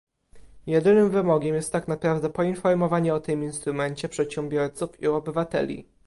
Jedynym 0.67 1.09
wymogiem 1.11 1.55
jest 1.55 1.71
tak 1.71 1.87
naprawdę 1.87 2.29
poinformowanie 2.29 3.13
o 3.13 3.19
tym 3.19 3.43
instrumencie 3.43 4.09
przedsiębiorców 4.09 5.01
i 5.01 5.07
obywateli 5.07 5.87